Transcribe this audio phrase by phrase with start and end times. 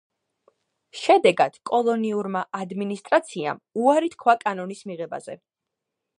[1.01, 5.39] შედეგად კოლონიურმა ადმინისტრაციამ უარი თქვა კანონის მიღებაზე.